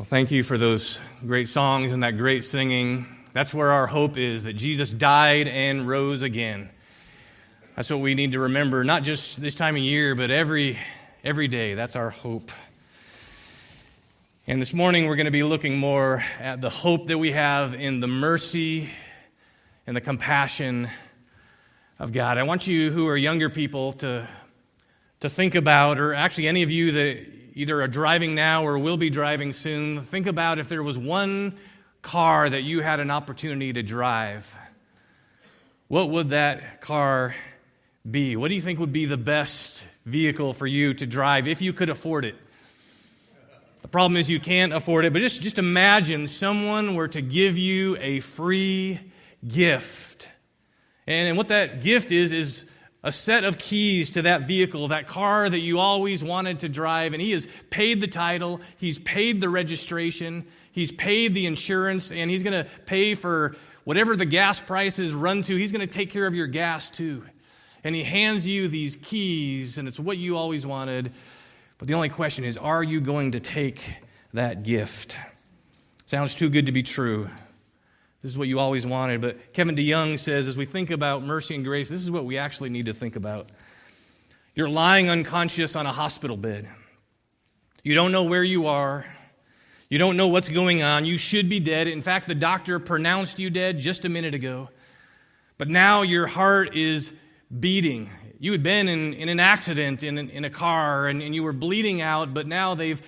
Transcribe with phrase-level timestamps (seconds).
[0.00, 3.04] Well, thank you for those great songs and that great singing.
[3.34, 6.70] That's where our hope is that Jesus died and rose again.
[7.76, 10.78] That's what we need to remember, not just this time of year, but every,
[11.22, 11.74] every day.
[11.74, 12.50] That's our hope.
[14.46, 17.74] And this morning, we're going to be looking more at the hope that we have
[17.74, 18.88] in the mercy
[19.86, 20.88] and the compassion
[21.98, 22.38] of God.
[22.38, 24.26] I want you who are younger people to,
[25.20, 28.96] to think about, or actually any of you that either are driving now or will
[28.96, 31.56] be driving soon, think about if there was one
[32.02, 34.56] car that you had an opportunity to drive.
[35.88, 37.34] What would that car
[38.08, 38.36] be?
[38.36, 41.72] What do you think would be the best vehicle for you to drive if you
[41.72, 42.36] could afford it?
[43.82, 47.58] The problem is you can't afford it, but just, just imagine someone were to give
[47.58, 49.00] you a free
[49.46, 50.30] gift.
[51.06, 52.69] And, and what that gift is, is
[53.02, 57.14] a set of keys to that vehicle, that car that you always wanted to drive,
[57.14, 62.30] and he has paid the title, he's paid the registration, he's paid the insurance, and
[62.30, 65.56] he's going to pay for whatever the gas prices run to.
[65.56, 67.24] He's going to take care of your gas too.
[67.82, 71.12] And he hands you these keys, and it's what you always wanted.
[71.78, 73.94] But the only question is are you going to take
[74.34, 75.16] that gift?
[76.04, 77.30] Sounds too good to be true.
[78.22, 79.20] This is what you always wanted.
[79.20, 82.36] But Kevin DeYoung says as we think about mercy and grace, this is what we
[82.38, 83.48] actually need to think about.
[84.54, 86.68] You're lying unconscious on a hospital bed.
[87.82, 89.06] You don't know where you are.
[89.88, 91.06] You don't know what's going on.
[91.06, 91.88] You should be dead.
[91.88, 94.68] In fact, the doctor pronounced you dead just a minute ago.
[95.56, 97.12] But now your heart is
[97.58, 98.10] beating.
[98.38, 101.52] You had been in, in an accident in, in a car and, and you were
[101.52, 103.00] bleeding out, but now they've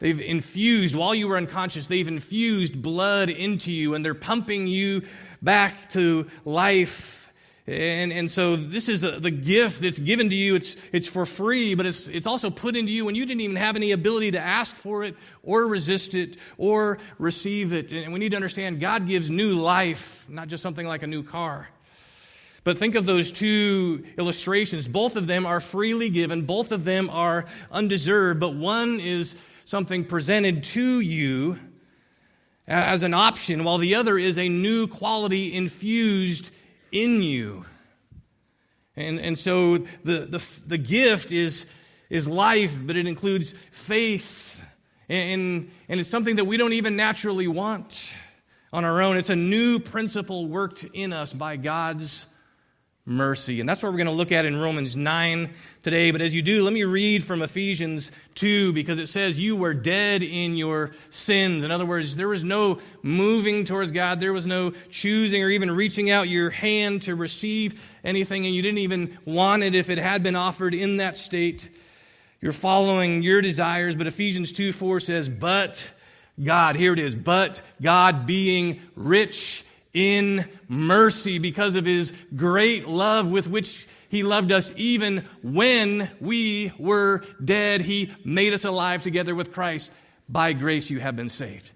[0.00, 5.02] They've infused, while you were unconscious, they've infused blood into you and they're pumping you
[5.40, 7.32] back to life.
[7.66, 10.56] And, and so this is the, the gift that's given to you.
[10.56, 13.56] It's, it's for free, but it's, it's also put into you when you didn't even
[13.56, 17.92] have any ability to ask for it or resist it or receive it.
[17.92, 21.22] And we need to understand God gives new life, not just something like a new
[21.22, 21.68] car.
[22.64, 24.88] But think of those two illustrations.
[24.88, 30.04] Both of them are freely given, both of them are undeserved, but one is something
[30.04, 31.58] presented to you
[32.66, 36.50] as an option, while the other is a new quality infused
[36.92, 37.66] in you.
[38.96, 41.66] And, and so the, the, the gift is,
[42.08, 44.62] is life, but it includes faith.
[45.08, 48.16] And, and it's something that we don't even naturally want
[48.72, 49.16] on our own.
[49.16, 52.28] It's a new principle worked in us by God's
[53.06, 53.60] mercy.
[53.60, 55.50] And that's what we're going to look at in Romans 9
[55.82, 56.10] today.
[56.10, 59.74] But as you do, let me read from Ephesians 2 because it says, You were
[59.74, 61.64] dead in your sins.
[61.64, 65.70] In other words, there was no moving towards God, there was no choosing or even
[65.70, 69.98] reaching out your hand to receive anything, and you didn't even want it if it
[69.98, 71.68] had been offered in that state.
[72.40, 75.90] You're following your desires, but Ephesians 2 4 says, But
[76.42, 79.64] God, here it is, but God being rich
[79.94, 86.72] in mercy because of his great love with which he loved us even when we
[86.78, 87.80] were dead.
[87.80, 89.92] He made us alive together with Christ.
[90.28, 91.70] By grace, you have been saved.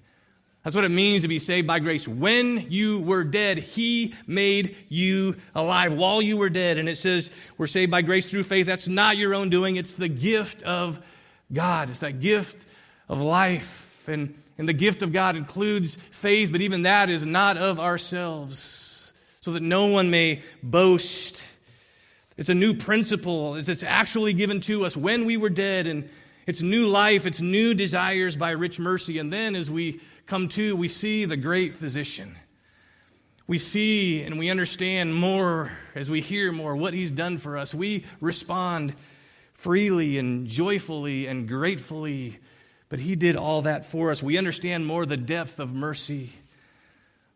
[0.63, 2.07] That's what it means to be saved by grace.
[2.07, 6.79] When you were dead, He made you alive while you were dead.
[6.79, 8.67] And it says we're saved by grace through faith.
[8.67, 11.01] That's not your own doing, it's the gift of
[11.53, 11.91] God.
[11.91, 12.67] It's that gift
[13.09, 14.07] of life.
[14.09, 19.13] And and the gift of God includes faith, but even that is not of ourselves,
[19.41, 21.43] so that no one may boast.
[22.37, 23.55] It's a new principle.
[23.55, 26.09] It's actually given to us when we were dead, and
[26.47, 29.19] it's new life, it's new desires by rich mercy.
[29.19, 32.37] And then as we come to, we see the great physician.
[33.47, 37.75] We see and we understand more as we hear more what he's done for us.
[37.75, 38.95] We respond
[39.55, 42.39] freely and joyfully and gratefully
[42.89, 44.23] but He did all that for us.
[44.23, 46.31] We understand more the depth of mercy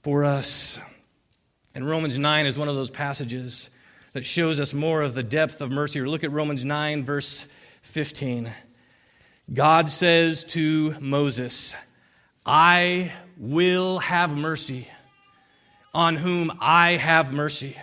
[0.03, 0.81] for us.
[1.75, 3.71] And Romans 9 is one of those passages
[4.13, 6.01] that shows us more of the depth of mercy.
[6.01, 7.47] Or look at Romans 9, verse
[7.83, 8.51] 15.
[9.53, 11.75] God says to Moses,
[12.45, 14.89] I will have mercy
[15.95, 17.77] on whom I have mercy.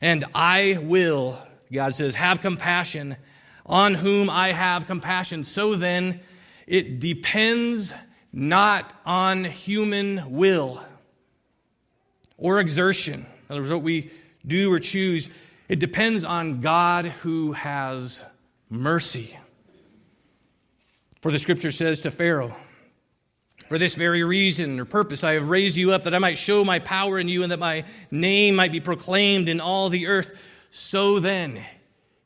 [0.00, 1.38] And I will,
[1.72, 3.16] God says, have compassion
[3.64, 5.44] on whom I have compassion.
[5.44, 6.20] So then,
[6.66, 7.94] it depends
[8.32, 10.82] not on human will
[12.38, 13.20] or exertion.
[13.20, 14.10] In other words, what we
[14.46, 15.28] do or choose,
[15.68, 18.24] it depends on God who has
[18.68, 19.38] mercy.
[21.20, 22.56] For the scripture says to Pharaoh,
[23.68, 26.64] For this very reason or purpose I have raised you up, that I might show
[26.64, 30.50] my power in you and that my name might be proclaimed in all the earth.
[30.70, 31.64] So then,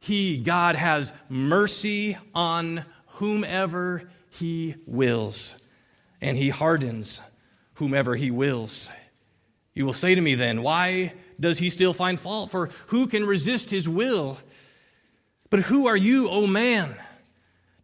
[0.00, 5.56] He, God, has mercy on whomever he wills.
[6.20, 7.22] and he hardens
[7.74, 8.90] whomever he wills.
[9.74, 12.50] You will say to me then, Why does he still find fault?
[12.50, 14.38] For who can resist his will?
[15.50, 16.96] But who are you, O man,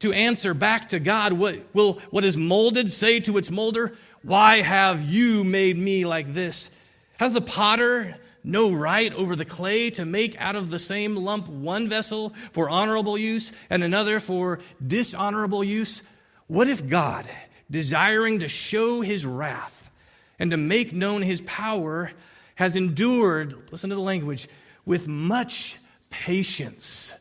[0.01, 1.35] to answer back to God?
[1.35, 6.33] What will what is molded say to its molder, Why have you made me like
[6.33, 6.71] this?
[7.19, 11.47] Has the potter no right over the clay to make out of the same lump
[11.47, 16.03] one vessel for honorable use and another for dishonorable use?
[16.47, 17.29] What if God,
[17.71, 19.91] desiring to show his wrath
[20.39, 22.11] and to make known his power,
[22.57, 24.49] has endured, listen to the language,
[24.85, 25.79] with much
[26.11, 27.15] patience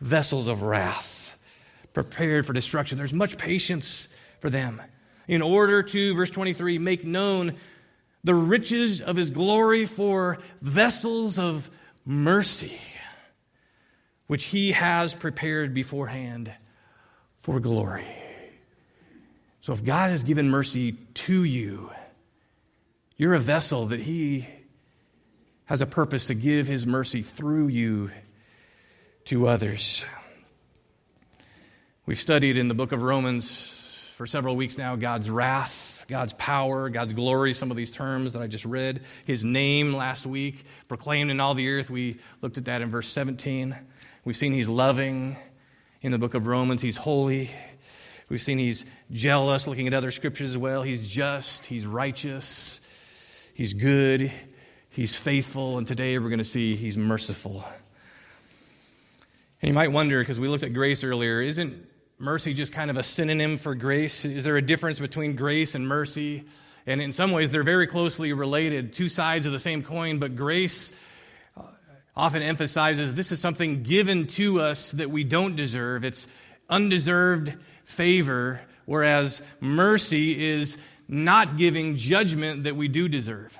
[0.00, 1.36] vessels of wrath
[1.94, 2.98] prepared for destruction?
[2.98, 4.08] There's much patience
[4.40, 4.82] for them.
[5.28, 7.54] In order to, verse 23, make known
[8.24, 11.70] the riches of his glory for vessels of
[12.04, 12.78] mercy,
[14.26, 16.52] which he has prepared beforehand
[17.38, 18.06] for glory.
[19.66, 21.90] So if God has given mercy to you,
[23.16, 24.46] you're a vessel that he
[25.64, 28.12] has a purpose to give his mercy through you
[29.24, 30.04] to others.
[32.06, 36.88] We've studied in the book of Romans for several weeks now God's wrath God's power,
[36.88, 39.00] God's glory, some of these terms that I just read.
[39.24, 41.90] His name last week, proclaimed in all the earth.
[41.90, 43.76] We looked at that in verse 17.
[44.24, 45.36] We've seen he's loving
[46.02, 47.50] in the book of Romans, he's holy.
[48.28, 50.82] We've seen he's jealous, looking at other scriptures as well.
[50.82, 52.80] He's just, he's righteous,
[53.54, 54.32] he's good,
[54.90, 57.64] he's faithful, and today we're going to see he's merciful.
[59.62, 61.86] And you might wonder, because we looked at grace earlier, isn't
[62.18, 64.24] mercy just kind of a synonym for grace?
[64.24, 66.44] Is there a difference between grace and mercy?
[66.86, 70.36] And in some ways, they're very closely related, two sides of the same coin, but
[70.36, 70.92] grace
[71.56, 71.62] uh,
[72.16, 76.04] often emphasizes this is something given to us that we don't deserve.
[76.04, 76.28] It's
[76.68, 77.54] undeserved
[77.84, 83.58] favor, whereas mercy is not giving judgment that we do deserve.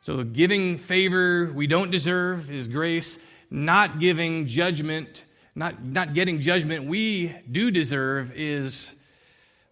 [0.00, 3.18] So, giving favor we don't deserve is grace,
[3.50, 5.24] not giving judgment
[5.56, 8.94] not, not getting judgment we do deserve is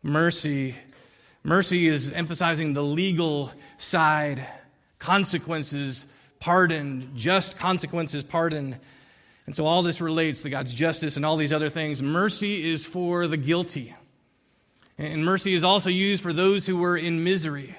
[0.02, 0.74] mercy.
[1.42, 4.44] Mercy is emphasizing the legal side,
[4.98, 6.06] consequences
[6.40, 8.78] pardoned, just consequences pardoned.
[9.44, 12.02] And so all this relates to God's justice and all these other things.
[12.02, 13.94] Mercy is for the guilty.
[14.98, 17.74] And mercy is also used for those who were in misery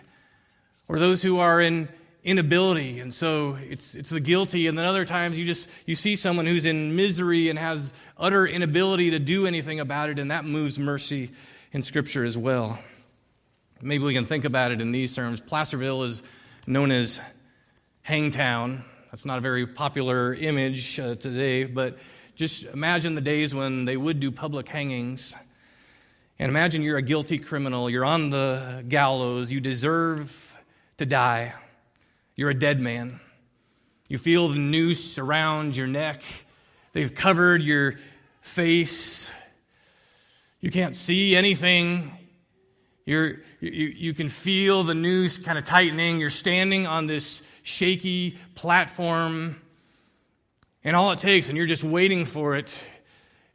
[0.88, 1.88] or those who are in
[2.24, 3.00] inability.
[3.00, 4.68] And so it's, it's the guilty.
[4.68, 8.46] And then other times you just you see someone who's in misery and has utter
[8.46, 10.20] inability to do anything about it.
[10.20, 11.32] And that moves mercy
[11.72, 12.80] in scripture as well.
[13.82, 15.40] Maybe we can think about it in these terms.
[15.40, 16.24] Placerville is
[16.66, 17.22] known as
[18.02, 18.84] hangtown.
[19.12, 21.98] That's not a very popular image uh, today but
[22.36, 25.36] just imagine the days when they would do public hangings
[26.38, 30.58] and imagine you're a guilty criminal you're on the gallows you deserve
[30.98, 31.54] to die
[32.36, 33.22] you're a dead man.
[34.10, 36.22] You feel the noose around your neck,
[36.92, 37.96] they've covered your
[38.42, 39.32] face.
[40.60, 42.12] You can't see anything.
[43.06, 46.20] You're, you, you can feel the noose kind of tightening.
[46.20, 49.62] You're standing on this shaky platform.
[50.84, 52.84] And all it takes, and you're just waiting for it,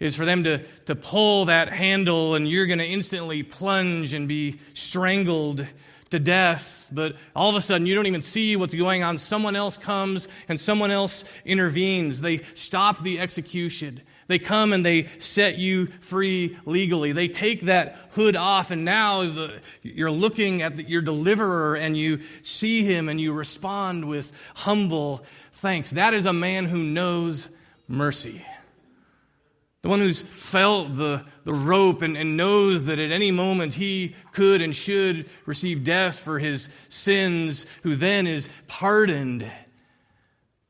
[0.00, 4.26] is for them to, to pull that handle, and you're going to instantly plunge and
[4.26, 5.66] be strangled
[6.10, 9.16] to death, but all of a sudden you don't even see what's going on.
[9.16, 12.20] Someone else comes and someone else intervenes.
[12.20, 14.00] They stop the execution.
[14.26, 17.12] They come and they set you free legally.
[17.12, 21.96] They take that hood off, and now the, you're looking at the, your deliverer and
[21.96, 25.90] you see him and you respond with humble thanks.
[25.90, 27.48] That is a man who knows
[27.86, 28.44] mercy.
[29.82, 34.14] The one who's felt the, the rope and, and knows that at any moment he
[34.32, 39.50] could and should receive death for his sins, who then is pardoned.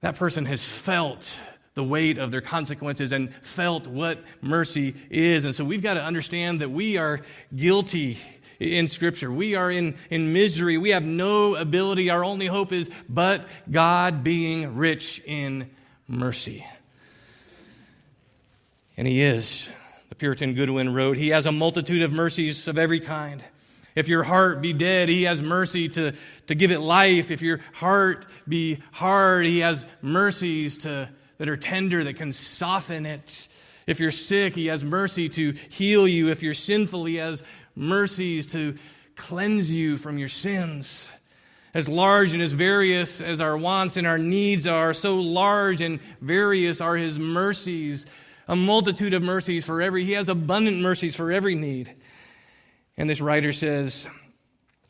[0.01, 1.41] That person has felt
[1.75, 5.45] the weight of their consequences and felt what mercy is.
[5.45, 7.21] And so we've got to understand that we are
[7.55, 8.19] guilty
[8.61, 9.33] in Scripture.
[9.33, 10.79] We are in, in misery.
[10.79, 12.11] We have no ability.
[12.11, 15.71] Our only hope is but God being rich in
[16.07, 16.65] mercy.
[19.01, 19.71] And he is.
[20.11, 23.43] The Puritan Goodwin wrote, He has a multitude of mercies of every kind.
[23.95, 26.13] If your heart be dead, he has mercy to,
[26.49, 27.31] to give it life.
[27.31, 33.07] If your heart be hard, he has mercies to, that are tender that can soften
[33.07, 33.49] it.
[33.87, 36.29] If you're sick, he has mercy to heal you.
[36.29, 37.43] If you're sinful, he has
[37.75, 38.77] mercies to
[39.17, 41.11] cleanse you from your sins.
[41.73, 46.03] As large and as various as our wants and our needs are, so large and
[46.21, 48.05] various are his mercies
[48.51, 51.95] a multitude of mercies for every, he has abundant mercies for every need.
[52.97, 54.09] And this writer says,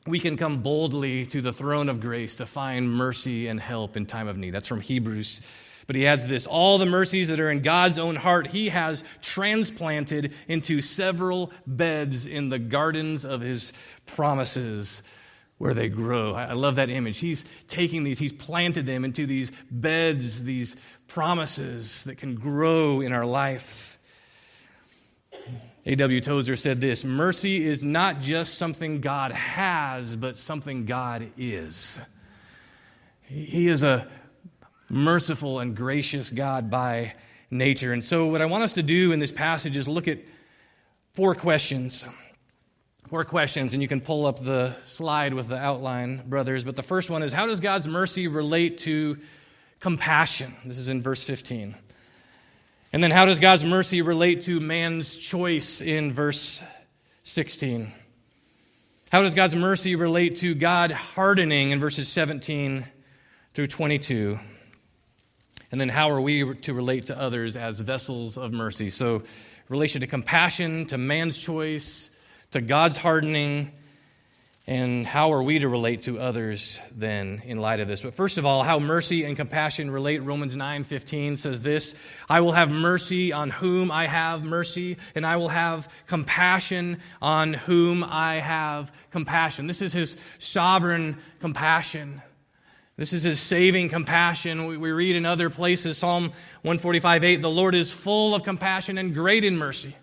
[0.07, 4.07] we can come boldly to the throne of grace to find mercy and help in
[4.07, 4.53] time of need.
[4.53, 5.43] That's from Hebrews.
[5.87, 9.05] But he adds this all the mercies that are in God's own heart, he has
[9.21, 13.75] transplanted into several beds in the gardens of his
[14.07, 15.03] promises
[15.61, 16.33] where they grow.
[16.33, 17.19] I love that image.
[17.19, 20.75] He's taking these, he's planted them into these beds, these
[21.11, 23.99] promises that can grow in our life.
[25.85, 26.21] A.W.
[26.21, 31.99] Tozer said this Mercy is not just something God has, but something God is.
[33.23, 34.09] He is a
[34.89, 37.15] merciful and gracious God by
[37.51, 37.93] nature.
[37.93, 40.19] And so, what I want us to do in this passage is look at
[41.13, 42.05] four questions
[43.11, 46.63] four questions, and you can pull up the slide with the outline, brothers.
[46.63, 49.19] But the first one is How does God's mercy relate to
[49.81, 50.55] compassion?
[50.65, 51.75] This is in verse 15.
[52.93, 56.63] And then, how does God's mercy relate to man's choice in verse
[57.23, 57.93] 16?
[59.13, 62.85] How does God's mercy relate to God hardening in verses 17
[63.55, 64.39] through 22?
[65.73, 68.91] And then, how are we to relate to others as vessels of mercy?
[68.91, 69.23] So,
[69.69, 72.11] relation to compassion, to man's choice,
[72.51, 73.71] to God's hardening,
[74.71, 78.03] and how are we to relate to others then in light of this?
[78.03, 80.19] But first of all, how mercy and compassion relate.
[80.19, 81.97] Romans 9:15 says this,
[82.29, 87.55] I will have mercy on whom I have mercy, and I will have compassion on
[87.55, 89.67] whom I have compassion.
[89.67, 92.23] This is his sovereign compassion.
[92.97, 94.67] This is his saving compassion.
[94.67, 96.31] We, read in other places, Psalm
[96.65, 99.97] 145:8, the Lord is full of compassion and great in mercy.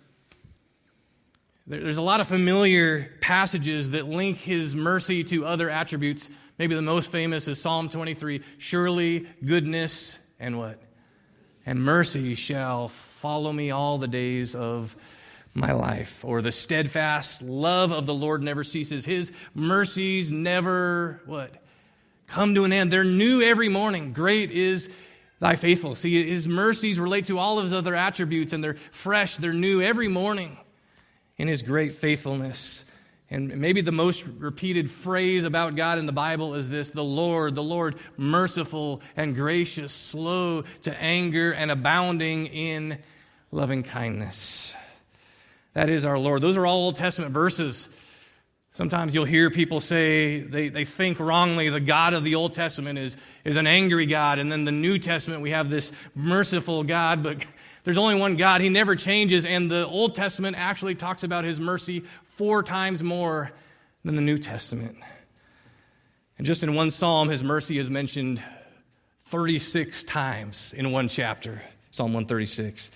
[1.68, 6.30] There's a lot of familiar passages that link his mercy to other attributes.
[6.58, 10.80] Maybe the most famous is Psalm 23 Surely goodness and what?
[11.66, 14.96] And mercy shall follow me all the days of
[15.52, 16.24] my life.
[16.24, 19.04] Or the steadfast love of the Lord never ceases.
[19.04, 21.62] His mercies never what?
[22.28, 22.90] Come to an end.
[22.90, 24.14] They're new every morning.
[24.14, 24.88] Great is
[25.38, 25.98] thy faithfulness.
[25.98, 29.82] See, his mercies relate to all of his other attributes, and they're fresh, they're new
[29.82, 30.56] every morning
[31.38, 32.84] in his great faithfulness.
[33.30, 37.54] And maybe the most repeated phrase about God in the Bible is this the Lord,
[37.54, 42.98] the Lord, merciful and gracious, slow to anger, and abounding in
[43.52, 44.76] loving kindness.
[45.74, 46.42] That is our Lord.
[46.42, 47.88] Those are all Old Testament verses.
[48.70, 52.98] Sometimes you'll hear people say they, they think wrongly the God of the Old Testament
[52.98, 57.22] is, is an angry God, and then the New Testament we have this merciful God,
[57.22, 57.44] but
[57.88, 58.60] there's only one God.
[58.60, 59.46] He never changes.
[59.46, 63.50] And the Old Testament actually talks about his mercy four times more
[64.04, 64.98] than the New Testament.
[66.36, 68.42] And just in one psalm, his mercy is mentioned
[69.28, 72.90] 36 times in one chapter, Psalm 136.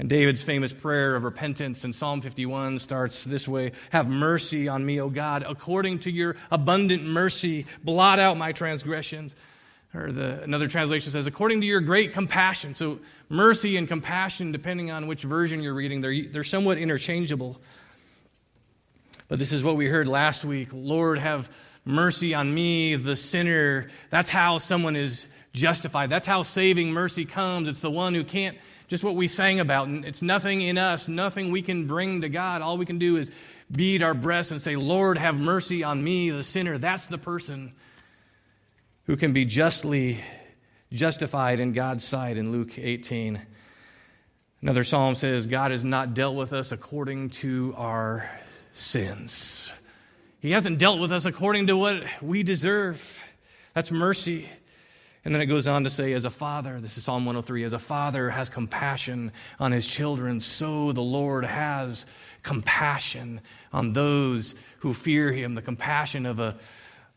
[0.00, 4.84] And David's famous prayer of repentance in Psalm 51 starts this way Have mercy on
[4.84, 9.36] me, O God, according to your abundant mercy, blot out my transgressions
[9.94, 12.74] or the, another translation says, according to your great compassion.
[12.74, 12.98] So,
[13.28, 17.60] mercy and compassion, depending on which version you're reading, they're, they're somewhat interchangeable.
[19.28, 23.88] But this is what we heard last week Lord, have mercy on me, the sinner.
[24.10, 26.10] That's how someone is justified.
[26.10, 27.68] That's how saving mercy comes.
[27.68, 28.58] It's the one who can't,
[28.88, 29.86] just what we sang about.
[29.86, 32.62] And it's nothing in us, nothing we can bring to God.
[32.62, 33.30] All we can do is
[33.70, 36.78] beat our breasts and say, Lord, have mercy on me, the sinner.
[36.78, 37.72] That's the person
[39.06, 40.20] who can be justly
[40.92, 43.40] justified in God's sight in Luke 18.
[44.62, 48.30] Another psalm says, God has not dealt with us according to our
[48.72, 49.72] sins.
[50.40, 53.22] He hasn't dealt with us according to what we deserve.
[53.74, 54.48] That's mercy.
[55.24, 57.72] And then it goes on to say, as a father, this is Psalm 103, as
[57.72, 62.04] a father has compassion on his children, so the Lord has
[62.42, 63.40] compassion
[63.72, 65.54] on those who fear him.
[65.54, 66.56] The compassion of a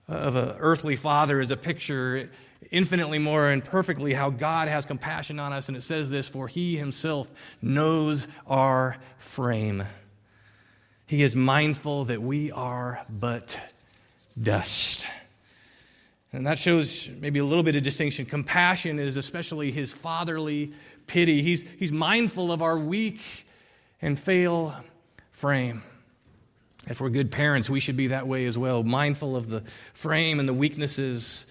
[0.08, 2.30] of an earthly father is a picture
[2.72, 5.68] infinitely more and perfectly how God has compassion on us.
[5.68, 9.84] And it says this For he himself knows our frame.
[11.06, 13.62] He is mindful that we are but
[14.42, 15.08] dust.
[16.34, 18.26] And that shows maybe a little bit of distinction.
[18.26, 20.74] Compassion is especially his fatherly
[21.08, 21.42] pity.
[21.42, 23.48] He's, he's mindful of our weak
[24.02, 24.76] and fail
[25.32, 25.84] frame.
[26.90, 29.62] If we're good parents, we should be that way as well, mindful of the
[29.94, 31.46] frame and the weaknesses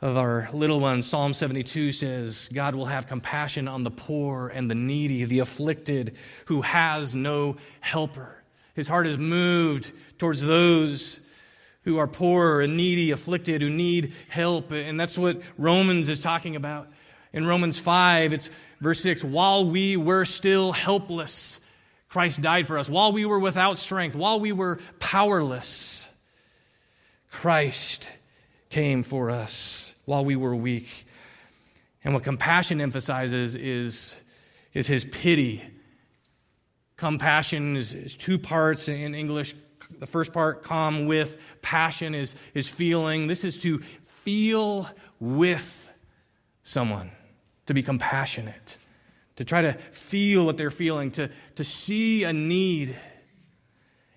[0.00, 1.06] of our little ones.
[1.06, 6.16] Psalm 72 says, God will have compassion on the poor and the needy, the afflicted,
[6.46, 8.42] who has no helper.
[8.74, 11.20] His heart is moved towards those
[11.84, 14.72] who are poor and needy, afflicted, who need help.
[14.72, 16.88] And that's what Romans is talking about.
[17.32, 18.50] In Romans 5, it's
[18.80, 21.60] verse 6 while we were still helpless,
[22.10, 22.88] Christ died for us.
[22.88, 26.10] While we were without strength, while we were powerless,
[27.30, 28.10] Christ
[28.68, 31.06] came for us while we were weak.
[32.02, 34.20] And what compassion emphasizes is,
[34.74, 35.62] is his pity.
[36.96, 39.54] Compassion is, is two parts in English.
[39.98, 43.28] The first part, calm with, passion is, is feeling.
[43.28, 44.88] This is to feel
[45.20, 45.90] with
[46.62, 47.12] someone,
[47.66, 48.78] to be compassionate,
[49.40, 52.94] to try to feel what they're feeling, to, to see a need,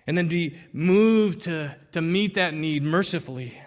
[0.06, 3.58] and then be moved to, to meet that need mercifully.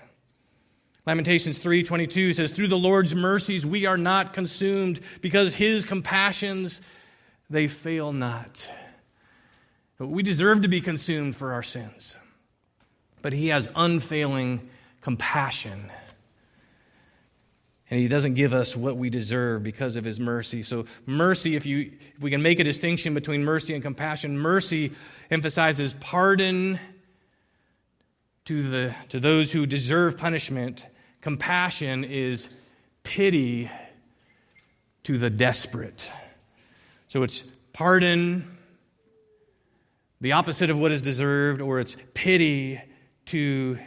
[1.07, 6.79] Lamentations 3:22 says through the Lord's mercies we are not consumed because his compassions
[7.49, 8.71] they fail not.
[9.97, 12.17] We deserve to be consumed for our sins.
[13.23, 14.69] But he has unfailing
[15.01, 15.91] compassion.
[17.89, 20.61] And he doesn't give us what we deserve because of his mercy.
[20.61, 24.91] So mercy if you if we can make a distinction between mercy and compassion, mercy
[25.31, 26.79] emphasizes pardon
[28.45, 30.87] to the to those who deserve punishment
[31.21, 32.49] Compassion is
[33.03, 33.69] pity
[35.03, 36.11] to the desperate.
[37.07, 38.57] So it's pardon,
[40.21, 42.81] the opposite of what is deserved, or it's pity
[43.25, 43.77] to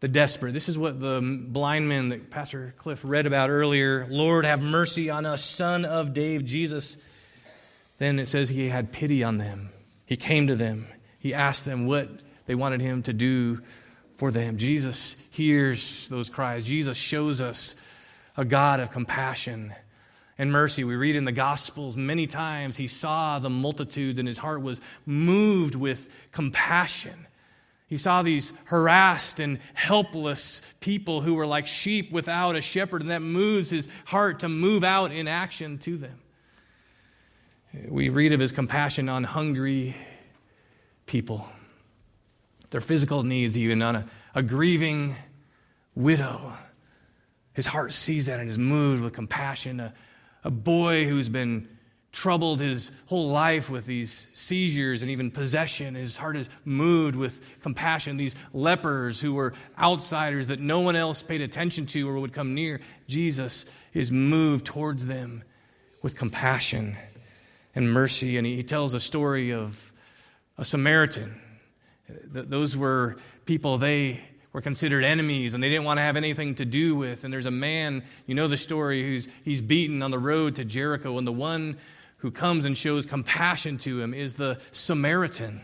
[0.00, 0.52] the desperate.
[0.52, 4.06] This is what the blind men that Pastor Cliff read about earlier.
[4.10, 6.96] Lord, have mercy on us, son of David, Jesus.
[7.98, 9.70] Then it says he had pity on them.
[10.06, 10.86] He came to them.
[11.18, 12.08] He asked them what
[12.46, 13.60] they wanted him to do
[14.16, 14.56] for them.
[14.56, 16.64] Jesus hears those cries.
[16.64, 17.76] Jesus shows us
[18.36, 19.74] a God of compassion
[20.38, 20.82] and mercy.
[20.82, 24.80] We read in the Gospels many times he saw the multitudes and his heart was
[25.04, 27.26] moved with compassion.
[27.90, 33.10] He saw these harassed and helpless people who were like sheep without a shepherd, and
[33.10, 36.20] that moves his heart to move out in action to them.
[37.88, 39.94] We read of his compassion on hungry
[41.06, 41.48] people
[42.70, 45.16] their physical needs, even on a, a grieving
[45.94, 46.52] widow.
[47.52, 49.80] His heart sees that and is moved with compassion.
[49.80, 49.92] A,
[50.44, 51.68] a boy who's been
[52.12, 55.94] troubled his whole life with these seizures and even possession.
[55.94, 58.16] His heart is moved with compassion.
[58.16, 62.54] These lepers who were outsiders that no one else paid attention to or would come
[62.54, 65.44] near, Jesus is moved towards them
[66.02, 66.96] with compassion
[67.74, 68.38] and mercy.
[68.38, 69.92] And he tells a story of
[70.58, 71.40] a Samaritan
[72.32, 74.20] those were people they
[74.52, 77.24] were considered enemies and they didn't want to have anything to do with.
[77.24, 80.64] And there's a man, you know the story, who's he's beaten on the road to
[80.64, 81.78] Jericho, and the one
[82.20, 85.60] who comes and shows compassion to him is the Samaritan.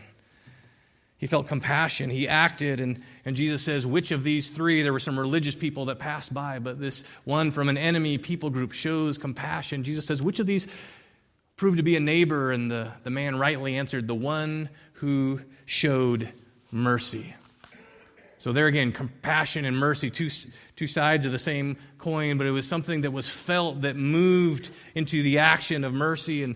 [1.17, 2.09] He felt compassion.
[2.11, 4.83] He acted, and, and Jesus says, Which of these three?
[4.83, 8.51] There were some religious people that passed by, but this one from an enemy people
[8.51, 9.83] group shows compassion.
[9.83, 10.67] Jesus says, Which of these
[11.55, 12.51] proved to be a neighbor?
[12.51, 16.31] And the, the man rightly answered, The one who showed
[16.71, 17.33] mercy.
[18.39, 20.29] So, there again, compassion and mercy, two,
[20.75, 24.69] two sides of the same coin, but it was something that was felt that moved
[24.93, 26.43] into the action of mercy.
[26.43, 26.55] And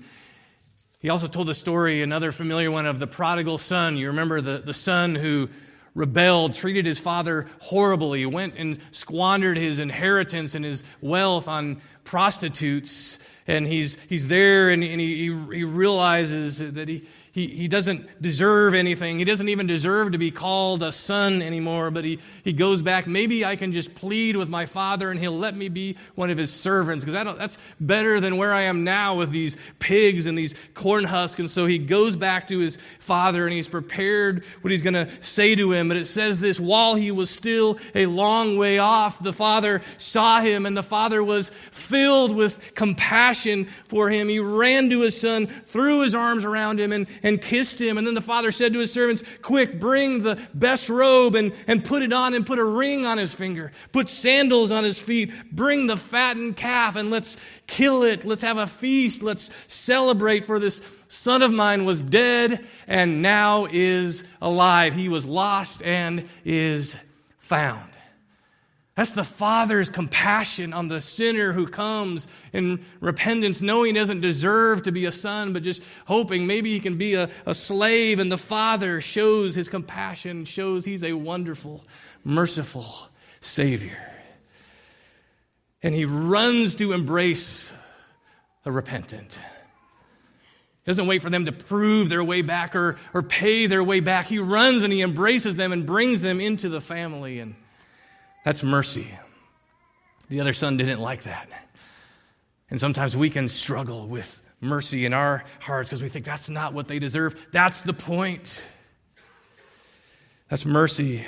[1.00, 3.98] he also told the story, another familiar one, of the prodigal son.
[3.98, 5.50] You remember the, the son who
[5.96, 13.17] rebelled, treated his father horribly, went and squandered his inheritance and his wealth on prostitutes.
[13.48, 18.74] And he's, he's there and, and he, he realizes that he, he, he doesn't deserve
[18.74, 19.17] anything.
[19.17, 23.08] He doesn't even deserve to be called a son anymore, but he, he goes back.
[23.08, 26.38] Maybe I can just plead with my father and he'll let me be one of
[26.38, 30.54] his servants because that's better than where I am now with these pigs and these
[30.74, 31.39] corn husks.
[31.39, 35.10] And so he goes back to his father and he's prepared what he's going to
[35.22, 35.88] say to him.
[35.88, 40.41] But it says this while he was still a long way off, the father saw
[40.41, 44.28] him and the father was filled with compassion for him.
[44.28, 47.98] He ran to his son, threw his arms around him, and, and kissed him.
[47.98, 51.84] And then the father said to his servants, Quick, bring the best robe and, and
[51.84, 53.72] put it on and put a ring on his finger.
[53.92, 55.32] Put sandals on his feet.
[55.52, 58.26] Bring the fattened calf and let's kill it.
[58.26, 59.24] Let's have a feast.
[59.24, 64.94] Let's celebrate for this son of mine was dead and now is alive.
[64.94, 66.96] He was lost and is
[67.40, 67.91] found.
[68.96, 74.84] That's the Father's compassion on the sinner who comes in repentance, knowing he doesn't deserve
[74.84, 78.20] to be a son, but just hoping maybe he can be a, a slave.
[78.20, 81.86] And the Father shows his compassion, shows he's a wonderful,
[82.26, 82.86] merciful
[83.40, 83.98] Savior.
[85.82, 87.72] And he runs to embrace
[88.64, 89.40] the repentant.
[90.84, 94.02] He doesn't wait for them to prove their way back or, or pay their way
[94.02, 94.26] back.
[94.26, 97.40] He runs and he embraces them and brings them into the family.
[97.40, 97.56] And
[98.44, 99.08] that's mercy.
[100.30, 101.50] The other son didn't like that.
[102.70, 106.74] And sometimes we can struggle with mercy in our hearts because we think that's not
[106.74, 107.36] what they deserve.
[107.52, 108.66] That's the point.
[110.50, 111.26] That's mercy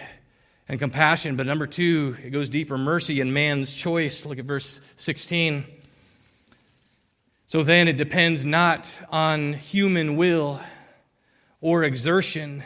[0.67, 1.36] and compassion.
[1.36, 4.26] But number two, it goes deeper mercy and man's choice.
[4.26, 5.65] Look at verse 16.
[7.47, 10.62] So then it depends not on human will
[11.62, 12.63] or exertion,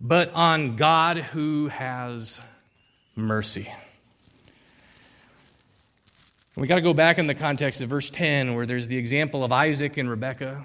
[0.00, 2.40] but on God who has
[3.16, 3.72] mercy.
[6.56, 9.42] We got to go back in the context of verse 10, where there's the example
[9.42, 10.64] of Isaac and Rebekah.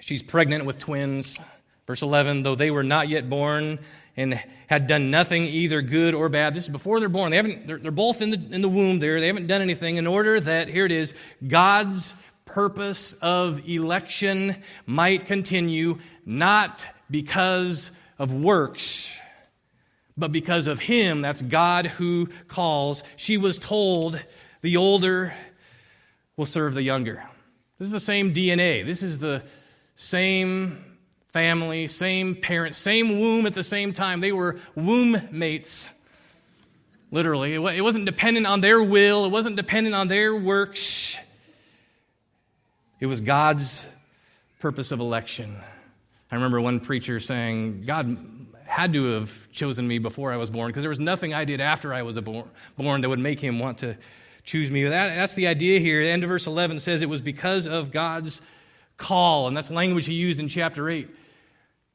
[0.00, 1.38] She's pregnant with twins.
[1.86, 3.78] Verse 11, though they were not yet born
[4.16, 6.54] and had done nothing either good or bad.
[6.54, 7.30] This is before they're born.
[7.30, 9.20] They haven't, they're, they're both in the, in the womb there.
[9.20, 11.14] They haven't done anything in order that, here it is,
[11.46, 19.18] God's purpose of election might continue, not because of works,
[20.16, 21.20] but because of Him.
[21.22, 23.02] That's God who calls.
[23.16, 24.22] She was told
[24.62, 25.34] the older
[26.36, 27.24] will serve the younger.
[27.78, 28.84] This is the same DNA.
[28.84, 29.42] This is the
[29.94, 30.84] same
[31.32, 34.20] family, same parents, same womb at the same time.
[34.20, 35.88] They were womb mates,
[37.10, 37.54] literally.
[37.54, 41.18] It wasn't dependent on their will, it wasn't dependent on their works.
[42.98, 43.86] It was God's
[44.58, 45.56] purpose of election.
[46.30, 48.39] I remember one preacher saying, God
[48.70, 51.60] had to have chosen me before I was born because there was nothing I did
[51.60, 53.96] after I was born that would make him want to
[54.44, 54.84] choose me.
[54.84, 56.04] That, that's the idea here.
[56.04, 58.40] The end of verse 11 says it was because of God's
[58.96, 61.08] call, and that's language he used in chapter 8.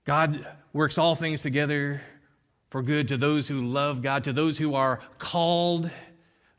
[0.04, 2.02] God works all things together
[2.70, 5.90] for good to those who love God, to those who are called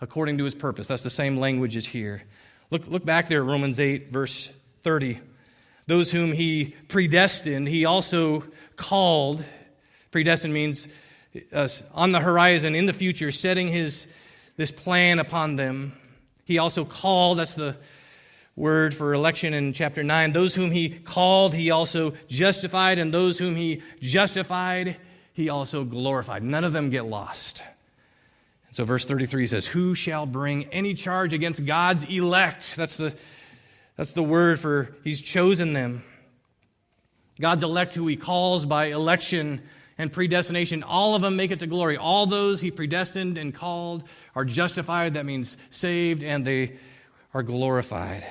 [0.01, 0.87] according to his purpose.
[0.87, 2.23] That's the same language as here.
[2.71, 4.51] Look, look back there Romans 8, verse
[4.83, 5.21] 30.
[5.87, 8.45] Those whom he predestined, he also
[8.77, 9.45] called.
[10.17, 10.89] Predestined means
[11.53, 14.07] uh, on the horizon, in the future, setting his
[14.57, 15.93] this plan upon them.
[16.47, 17.77] He also called, that's the
[18.57, 20.33] word for election in chapter 9.
[20.33, 24.97] Those whom he called, he also justified, and those whom he justified,
[25.35, 26.43] he also glorified.
[26.43, 27.63] None of them get lost.
[28.73, 32.75] So, verse 33 says, Who shall bring any charge against God's elect?
[32.75, 33.15] That's the,
[33.97, 36.05] that's the word for he's chosen them.
[37.39, 39.61] God's elect, who he calls by election
[39.99, 41.97] and predestination, all of them make it to glory.
[41.97, 44.05] All those he predestined and called
[44.35, 45.15] are justified.
[45.15, 46.77] That means saved, and they
[47.33, 48.27] are glorified.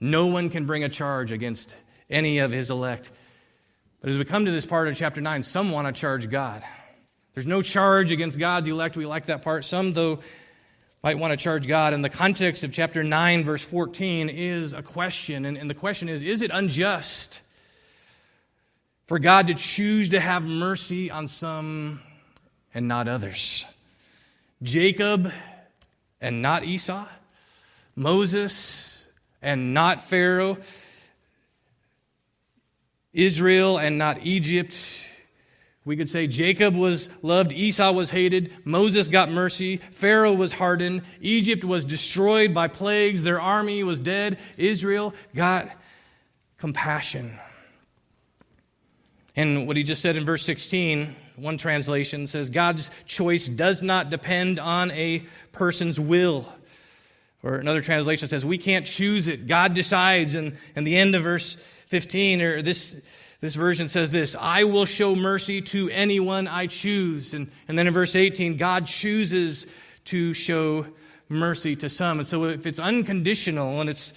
[0.00, 1.74] No one can bring a charge against
[2.10, 3.10] any of his elect.
[4.00, 6.62] But as we come to this part of chapter 9, some want to charge God.
[7.32, 8.96] There's no charge against God's elect.
[8.96, 9.64] We like that part.
[9.64, 10.20] Some, though,
[11.02, 11.94] might want to charge God.
[11.94, 15.46] And the context of chapter 9, verse 14, is a question.
[15.46, 17.40] And, and the question is Is it unjust
[19.06, 22.00] for God to choose to have mercy on some
[22.74, 23.66] and not others.
[24.62, 25.30] Jacob
[26.20, 27.06] and not Esau,
[27.94, 29.06] Moses
[29.42, 30.56] and not Pharaoh,
[33.12, 34.76] Israel and not Egypt.
[35.84, 41.02] We could say Jacob was loved, Esau was hated, Moses got mercy, Pharaoh was hardened,
[41.20, 45.70] Egypt was destroyed by plagues, their army was dead, Israel got
[46.56, 47.38] compassion.
[49.36, 54.10] And what he just said in verse 16, one translation says, God's choice does not
[54.10, 56.46] depend on a person's will.
[57.42, 59.46] Or another translation says, we can't choose it.
[59.46, 60.34] God decides.
[60.34, 61.54] And, and the end of verse
[61.88, 62.96] 15, or this,
[63.40, 67.34] this version says this I will show mercy to anyone I choose.
[67.34, 69.66] And, and then in verse 18, God chooses
[70.06, 70.86] to show
[71.28, 72.20] mercy to some.
[72.20, 74.12] And so if it's unconditional and it's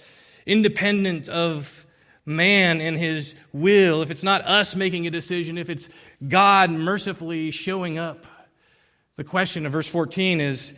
[0.46, 1.86] independent of
[2.28, 5.88] man and his will, if it's not us making a decision, if it's
[6.26, 8.26] God mercifully showing up,
[9.16, 10.74] the question of verse 14 is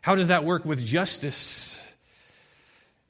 [0.00, 1.80] how does that work with justice?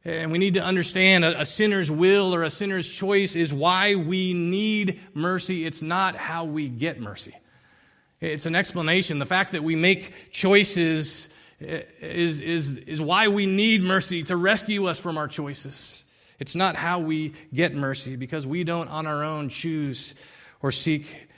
[0.04, 3.94] And we need to understand a, a, sinner's will or a sinner's choice is why
[3.94, 5.64] we need mercy.
[5.64, 7.34] It's not how we get mercy.
[8.20, 9.18] It's an explanation.
[9.18, 11.28] The fact that we make choices
[11.58, 16.03] is, is, is why we need mercy to rescue us from our choices.
[16.38, 20.14] It's not how we get mercy because we don't on our own choose
[20.60, 21.28] or seek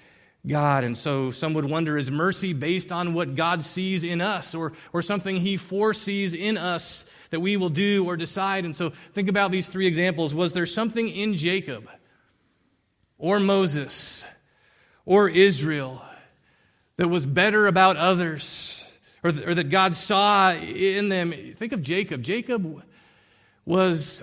[0.47, 0.85] God.
[0.85, 4.73] And so some would wonder is mercy based on what God sees in us or,
[4.93, 8.65] or something he foresees in us that we will do or decide?
[8.65, 10.35] And so think about these three examples.
[10.35, 11.89] Was there something in Jacob
[13.19, 14.25] or Moses
[15.05, 16.03] or Israel
[16.97, 18.83] that was better about others
[19.25, 21.33] or, or that God saw in them?
[21.33, 22.23] Think of Jacob.
[22.23, 22.85] Jacob
[23.65, 24.23] was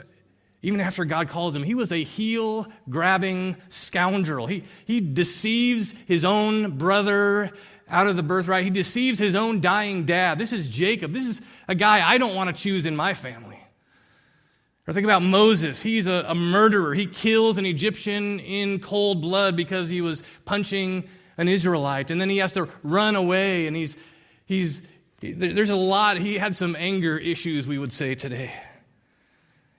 [0.63, 4.47] even after God calls him, he was a heel grabbing scoundrel.
[4.47, 7.51] He, he deceives his own brother
[7.89, 8.63] out of the birthright.
[8.63, 10.37] He deceives his own dying dad.
[10.37, 11.11] This is Jacob.
[11.11, 13.59] This is a guy I don't want to choose in my family.
[14.87, 15.81] Or think about Moses.
[15.81, 16.93] He's a, a, murderer.
[16.93, 21.03] He kills an Egyptian in cold blood because he was punching
[21.37, 22.09] an Israelite.
[22.09, 23.67] And then he has to run away.
[23.67, 23.97] And he's,
[24.45, 24.81] he's,
[25.19, 26.17] there's a lot.
[26.17, 28.51] He had some anger issues, we would say today.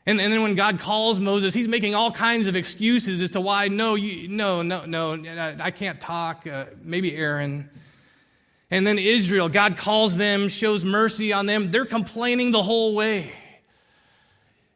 [0.06, 3.40] And, and then when God calls Moses, he's making all kinds of excuses as to
[3.40, 5.12] why, no, you, no, no, no,
[5.60, 6.46] I can't talk.
[6.46, 7.70] Uh, maybe Aaron.
[8.70, 11.70] And then Israel, God calls them, shows mercy on them.
[11.70, 13.32] They're complaining the whole way.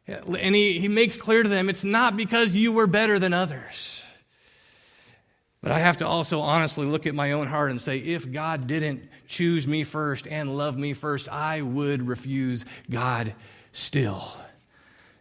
[0.07, 4.03] And he, he makes clear to them it's not because you were better than others.
[5.61, 8.65] But I have to also honestly look at my own heart and say, if God
[8.65, 13.33] didn't choose me first and love me first, I would refuse God
[13.71, 14.23] still.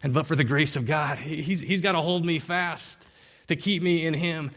[0.02, 3.06] And but for the grace of God, he's, he's got to hold me fast
[3.48, 4.50] to keep me in Him.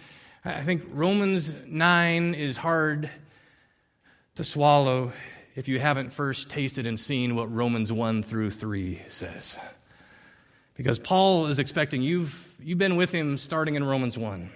[0.45, 3.09] I think Romans 9 is hard
[4.35, 5.13] to swallow
[5.55, 9.59] if you haven't first tasted and seen what Romans 1 through 3 says.
[10.75, 14.49] Because Paul is expecting you've, you've been with him starting in Romans 1.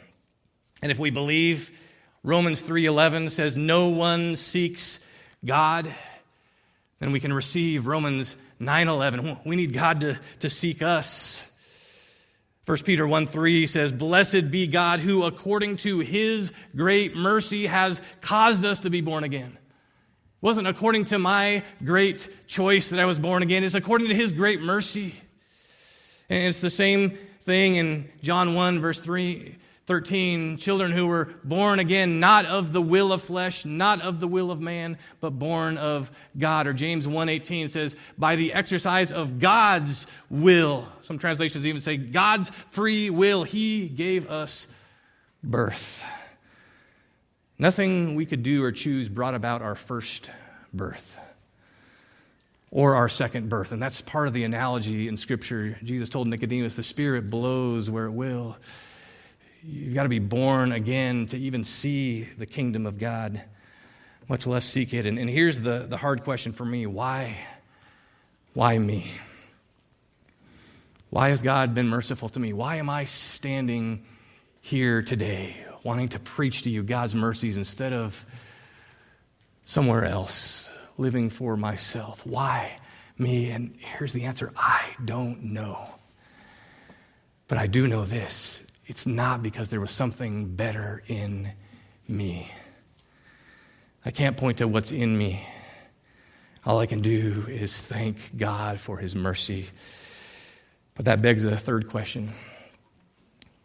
[0.82, 1.72] And if we believe
[2.24, 5.00] Romans 3:11 says no one seeks
[5.46, 5.94] God,
[7.00, 9.46] then we can receive Romans 9:11.
[9.46, 11.50] We need God to, to seek us.
[12.66, 18.02] 1 Peter 1 3 says, Blessed be God who, according to his great mercy, has
[18.22, 19.52] caused us to be born again.
[19.52, 24.16] It wasn't according to my great choice that I was born again, it's according to
[24.16, 25.14] his great mercy.
[26.28, 29.56] And it's the same thing in John 1, verse 3,
[29.88, 30.58] 13.
[30.58, 34.50] Children who were born again, not of the will of flesh, not of the will
[34.50, 36.66] of man, but born of God.
[36.68, 40.88] Or James 1:18 says, by the exercise of God's will.
[41.02, 44.68] Some translations even say God's free will, He gave us
[45.44, 46.04] birth.
[47.58, 50.30] Nothing we could do or choose brought about our first
[50.74, 51.20] birth
[52.70, 53.72] or our second birth.
[53.72, 55.78] And that's part of the analogy in Scripture.
[55.84, 58.58] Jesus told Nicodemus, the Spirit blows where it will.
[59.68, 63.42] You've got to be born again to even see the kingdom of God,
[64.30, 65.06] much less seek it.
[65.06, 67.38] And, and here's the, the hard question for me why?
[68.54, 69.12] Why me?
[71.10, 72.54] Why has God been merciful to me?
[72.54, 74.06] Why am I standing
[74.62, 78.26] here today wanting to preach to you God's mercies instead of
[79.64, 80.70] somewhere else?
[80.98, 82.26] living for myself.
[82.26, 82.80] Why
[83.18, 83.50] me?
[83.52, 85.86] And here's the answer I don't know.
[87.48, 91.52] But I do know this it's not because there was something better in
[92.08, 92.52] me.
[94.06, 95.46] I can't point to what's in me.
[96.66, 99.68] All I can do is thank God for his mercy.
[100.94, 102.34] But that begs a third question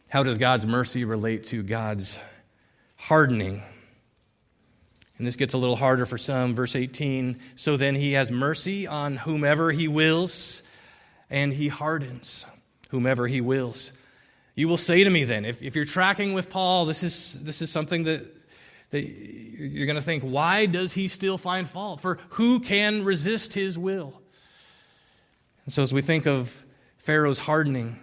[0.09, 2.19] How does God's mercy relate to God's
[2.97, 3.63] hardening?
[5.19, 6.55] And this gets a little harder for some.
[6.55, 10.63] Verse 18 So then he has mercy on whomever he wills,
[11.29, 12.47] and he hardens
[12.89, 13.93] whomever he wills.
[14.55, 17.63] You will say to me then, if, if you're tracking with Paul, this is, this
[17.63, 18.27] is something that,
[18.91, 22.01] that you're going to think, why does he still find fault?
[22.01, 24.21] For who can resist his will?
[25.65, 26.65] And so as we think of
[26.99, 27.99] Pharaoh's hardening,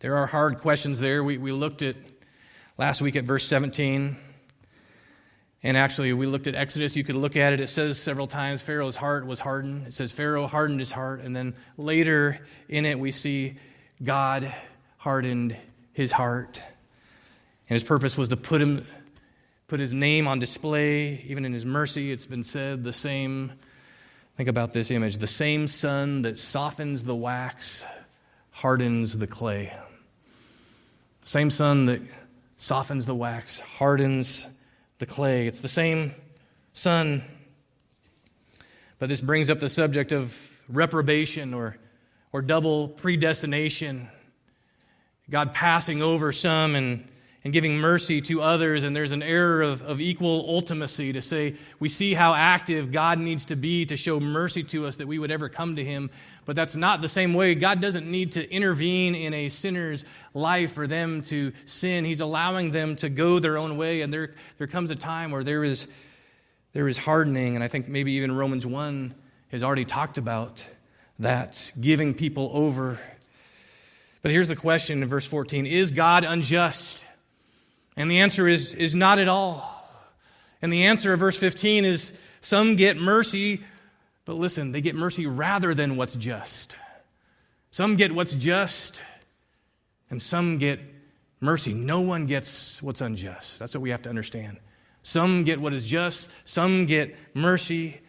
[0.00, 1.24] there are hard questions there.
[1.24, 1.96] We, we looked at
[2.76, 4.16] last week at verse 17.
[5.64, 6.96] And actually, we looked at Exodus.
[6.96, 7.60] You could look at it.
[7.60, 9.88] It says several times Pharaoh's heart was hardened.
[9.88, 11.20] It says Pharaoh hardened his heart.
[11.20, 13.56] And then later in it, we see
[14.02, 14.54] God
[14.98, 15.56] hardened
[15.92, 16.62] his heart.
[17.68, 18.84] And his purpose was to put him,
[19.66, 22.12] put his name on display, even in his mercy.
[22.12, 23.52] It's been said the same.
[24.36, 27.84] Think about this image the same sun that softens the wax
[28.50, 29.72] hardens the clay.
[31.24, 32.00] Same sun that
[32.56, 34.48] softens the wax hardens
[34.98, 35.46] the clay.
[35.46, 36.14] It's the same
[36.72, 37.22] sun.
[38.98, 41.76] But this brings up the subject of reprobation or,
[42.32, 44.08] or double predestination.
[45.30, 47.06] God passing over some and,
[47.44, 51.54] and giving mercy to others, and there's an error of, of equal ultimacy to say
[51.78, 55.18] we see how active God needs to be to show mercy to us that we
[55.18, 56.10] would ever come to Him.
[56.46, 57.54] But that's not the same way.
[57.54, 62.06] God doesn't need to intervene in a sinner's life for them to sin.
[62.06, 64.00] He's allowing them to go their own way.
[64.00, 65.86] And there, there comes a time where there is,
[66.72, 67.54] there is hardening.
[67.54, 69.14] And I think maybe even Romans 1
[69.48, 70.66] has already talked about
[71.18, 72.98] that, giving people over.
[74.22, 77.04] But here's the question in verse 14 Is God unjust?
[77.96, 79.74] And the answer is, is not at all.
[80.62, 83.62] And the answer of verse 15 is some get mercy
[84.28, 86.76] but listen, they get mercy rather than what's just.
[87.70, 89.02] Some get what's just,
[90.10, 90.80] and some get
[91.40, 91.72] mercy.
[91.72, 93.58] No one gets what's unjust.
[93.58, 94.58] That's what we have to understand.
[95.00, 98.02] Some get what is just, some get mercy.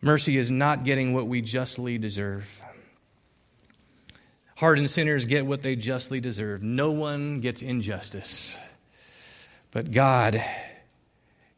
[0.00, 2.62] Mercy is not getting what we justly deserve.
[4.56, 6.62] Hardened sinners get what they justly deserve.
[6.62, 8.58] No one gets injustice.
[9.70, 10.44] But God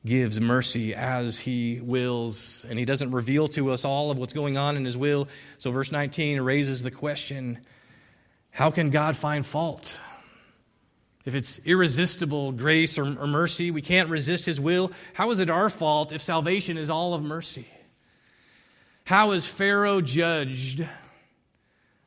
[0.06, 4.56] gives mercy as he wills, and he doesn't reveal to us all of what's going
[4.56, 5.28] on in his will.
[5.58, 7.58] So, verse 19 raises the question
[8.50, 10.00] how can God find fault?
[11.24, 14.92] If it's irresistible grace or, or mercy, we can't resist his will.
[15.14, 17.66] How is it our fault if salvation is all of mercy?
[19.04, 20.86] How is Pharaoh judged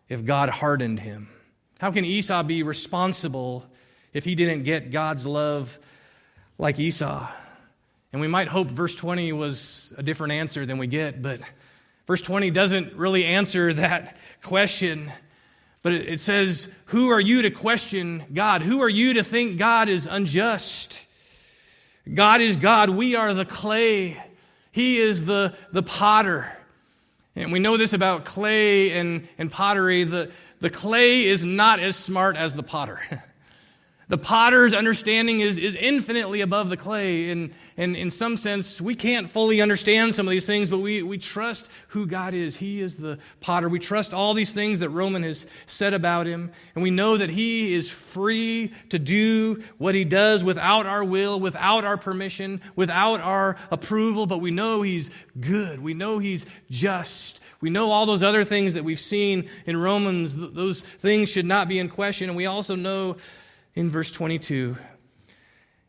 [0.09, 1.29] if God hardened him?
[1.79, 3.65] How can Esau be responsible
[4.13, 5.77] if he didn't get God's love
[6.57, 7.27] like Esau?
[8.11, 11.39] And we might hope verse 20 was a different answer than we get, but
[12.07, 15.11] verse 20 doesn't really answer that question.
[15.83, 18.61] But it says, Who are you to question God?
[18.63, 21.05] Who are you to think God is unjust?
[22.11, 22.89] God is God.
[22.89, 24.21] We are the clay.
[24.71, 26.51] He is the, the potter.
[27.37, 30.03] And we know this about clay and, and pottery.
[30.05, 32.99] The, the clay is not as smart as the potter.
[34.09, 37.29] the potter's understanding is, is infinitely above the clay.
[37.29, 41.03] And, and in some sense, we can't fully understand some of these things, but we,
[41.03, 42.55] we trust who God is.
[42.55, 43.67] He is the potter.
[43.67, 46.51] We trust all these things that Roman has said about him.
[46.73, 51.37] And we know that he is free to do what he does without our will,
[51.37, 54.25] without our permission, without our approval.
[54.25, 55.81] But we know he's good.
[55.81, 57.41] We know he's just.
[57.59, 60.33] We know all those other things that we've seen in Romans.
[60.37, 62.29] Those things should not be in question.
[62.29, 63.17] And we also know
[63.77, 64.75] in verse 22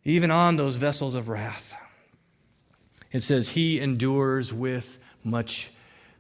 [0.05, 1.74] even on those vessels of wrath.
[3.12, 5.70] It says, He endures with much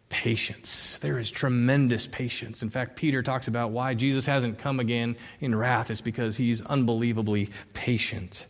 [0.08, 0.98] patience.
[0.98, 2.62] There is tremendous patience.
[2.62, 5.90] In fact, Peter talks about why Jesus hasn't come again in wrath.
[5.90, 8.46] It's because he's unbelievably patient.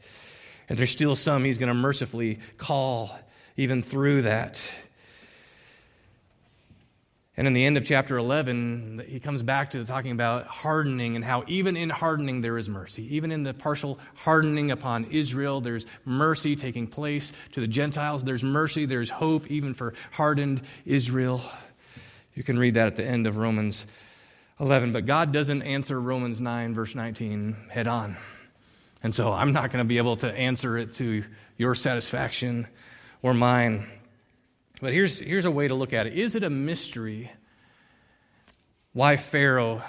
[0.69, 3.17] And there's still some he's going to mercifully call
[3.57, 4.73] even through that.
[7.39, 11.25] And in the end of chapter 11, he comes back to talking about hardening and
[11.25, 13.15] how even in hardening there is mercy.
[13.15, 17.33] Even in the partial hardening upon Israel, there's mercy taking place.
[17.53, 21.41] To the Gentiles, there's mercy, there's hope, even for hardened Israel.
[22.35, 23.87] You can read that at the end of Romans
[24.59, 24.93] 11.
[24.93, 28.17] But God doesn't answer Romans 9, verse 19, head on.
[29.01, 31.23] And so I'm not going to be able to answer it to
[31.57, 32.67] your satisfaction
[33.23, 33.87] or mine.
[34.81, 37.31] But here's, here's a way to look at it Is it a mystery
[38.93, 39.83] why Pharaoh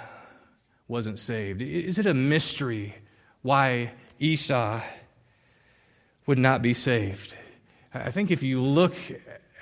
[0.88, 1.62] wasn't saved?
[1.62, 2.94] Is it a mystery
[3.42, 4.80] why Esau
[6.26, 7.36] would not be saved?
[7.92, 8.94] I think if you look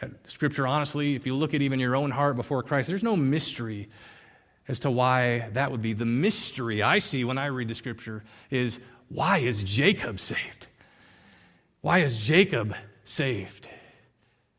[0.02, 3.16] at Scripture honestly, if you look at even your own heart before Christ, there's no
[3.16, 3.88] mystery
[4.66, 5.94] as to why that would be.
[5.94, 10.66] The mystery I see when I read the Scripture is why is Jacob saved?
[11.80, 13.68] Why is Jacob saved?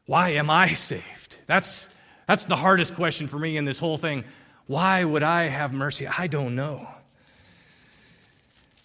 [0.09, 1.37] Why am I saved?
[1.45, 1.87] That's,
[2.25, 4.23] that's the hardest question for me in this whole thing.
[4.65, 6.07] Why would I have mercy?
[6.07, 6.87] I don't know.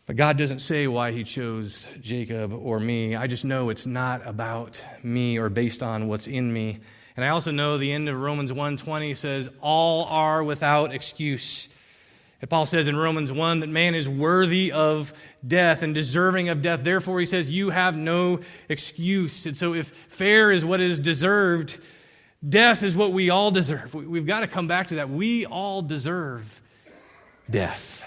[0.05, 3.17] But God doesn't say why He chose Jacob or me.
[3.17, 6.81] I just know it's not about me or based on what's in me.
[7.17, 11.71] And I also know the end of Romans 1:20 says, "All are without excuse."
[12.45, 15.15] And Paul says in Romans 1 that man is worthy of
[15.49, 16.85] death and deserving of death.
[16.85, 19.47] Therefore, he says, You have no excuse.
[19.47, 21.83] And so, if fair is what is deserved,
[22.47, 23.95] death is what we all deserve.
[23.95, 25.09] We've got to come back to that.
[25.09, 26.61] We all deserve
[27.49, 28.07] death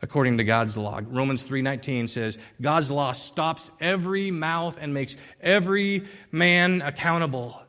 [0.00, 1.02] according to God's law.
[1.04, 7.60] Romans 3:19 says, God's law stops every mouth and makes every man accountable.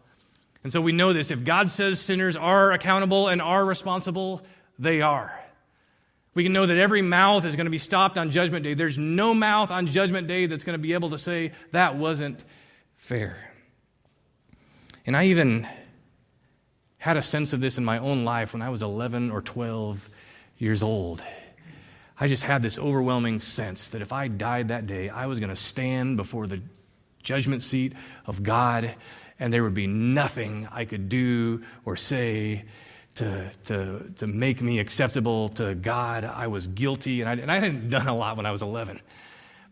[0.63, 1.31] And so we know this.
[1.31, 4.41] If God says sinners are accountable and are responsible,
[4.79, 5.37] they are.
[6.33, 8.73] We can know that every mouth is going to be stopped on Judgment Day.
[8.73, 12.43] There's no mouth on Judgment Day that's going to be able to say, that wasn't
[12.95, 13.51] fair.
[15.05, 15.67] And I even
[16.99, 20.09] had a sense of this in my own life when I was 11 or 12
[20.57, 21.21] years old.
[22.19, 25.49] I just had this overwhelming sense that if I died that day, I was going
[25.49, 26.61] to stand before the
[27.23, 27.93] judgment seat
[28.27, 28.93] of God,
[29.39, 32.65] and there would be nothing I could do or say
[33.15, 36.23] to, to, to make me acceptable to God.
[36.23, 38.99] I was guilty, and I, and I hadn't done a lot when I was 11.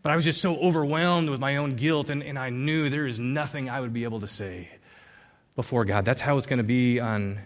[0.02, 3.06] But I was just so overwhelmed with my own guilt, and, and I knew there
[3.06, 4.68] is nothing I would be able to say
[5.56, 6.04] before God.
[6.04, 7.38] That's how it's going to be on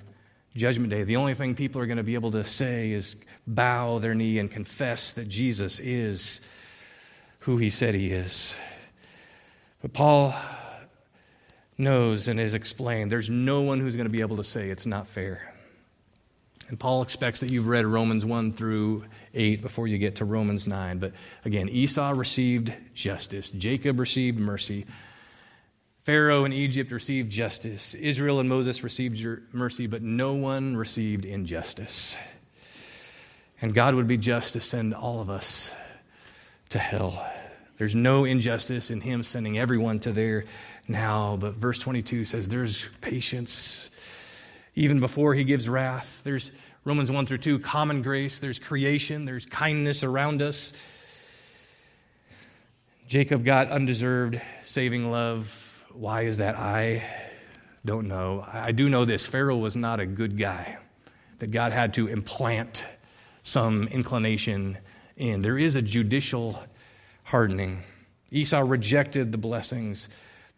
[0.54, 1.02] Judgment Day.
[1.02, 3.16] The only thing people are going to be able to say is
[3.46, 6.40] bow their knee and confess that Jesus is
[7.40, 8.56] who he said he is.
[9.82, 10.34] But Paul
[11.76, 14.86] knows and has explained there's no one who's going to be able to say it's
[14.86, 15.53] not fair.
[16.68, 19.04] And Paul expects that you've read Romans 1 through
[19.34, 20.98] 8 before you get to Romans 9.
[20.98, 21.12] But
[21.44, 24.86] again, Esau received justice, Jacob received mercy.
[26.04, 27.94] Pharaoh and Egypt received justice.
[27.94, 32.18] Israel and Moses received mercy, but no one received injustice.
[33.62, 35.74] And God would be just to send all of us
[36.68, 37.26] to hell.
[37.78, 40.44] There's no injustice in Him sending everyone to there
[40.88, 41.38] now.
[41.38, 43.88] But verse 22 says there's patience
[44.74, 46.22] even before He gives wrath.
[46.24, 46.52] There's
[46.84, 48.38] Romans 1 through 2, common grace.
[48.38, 49.24] There's creation.
[49.24, 50.72] There's kindness around us.
[53.06, 56.56] Jacob got undeserved saving love why is that?
[56.58, 57.04] I
[57.84, 58.44] don't know.
[58.52, 60.78] I do know this Pharaoh was not a good guy,
[61.38, 62.84] that God had to implant
[63.42, 64.78] some inclination
[65.16, 65.42] in.
[65.42, 66.60] There is a judicial
[67.22, 67.84] hardening.
[68.32, 70.08] Esau rejected the blessings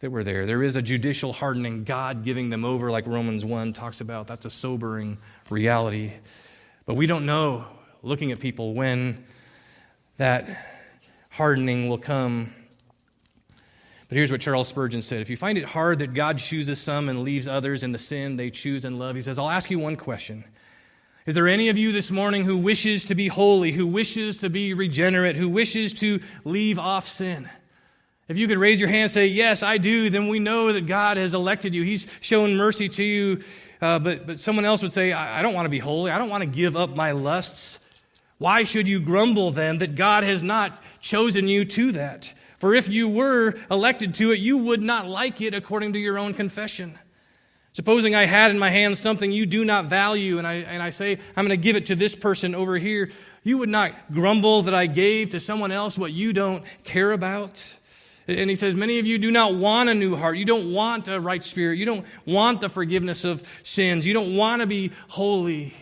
[0.01, 0.47] that were there.
[0.47, 4.27] There is a judicial hardening, God giving them over, like Romans 1 talks about.
[4.27, 5.19] That's a sobering
[5.51, 6.13] reality.
[6.85, 7.65] But we don't know,
[8.03, 9.25] looking at people, when
[10.17, 10.67] that
[11.31, 12.53] hardening will come
[14.09, 17.09] but here's what Charles Spurgeon said If you find it hard that God chooses some
[17.09, 19.79] and leaves others in the sin they choose and love, he says, I'll ask you
[19.79, 20.45] one question.
[21.27, 24.51] Is there any of you this morning who wishes to be holy, who wishes to
[24.51, 27.49] be regenerate, who wishes to leave off sin?
[28.29, 30.87] If you could raise your hand and say, Yes, I do, then we know that
[30.87, 31.83] God has elected you.
[31.83, 33.43] He's shown mercy to you.
[33.81, 36.11] Uh, but, but someone else would say, I, I don't want to be holy.
[36.11, 37.79] I don't want to give up my lusts.
[38.39, 42.33] Why should you grumble then that God has not chosen you to that?
[42.59, 46.19] For if you were elected to it, you would not like it according to your
[46.19, 46.99] own confession.
[47.75, 50.89] Supposing I had in my hand something you do not value, and I, and I
[50.89, 53.11] say, I'm going to give it to this person over here,
[53.43, 57.79] you would not grumble that I gave to someone else what you don't care about.
[58.29, 60.37] And he says, Many of you do not want a new heart.
[60.37, 61.79] You don't want a right spirit.
[61.79, 64.07] You don't want the forgiveness of sins.
[64.07, 65.75] You don't want to be holy.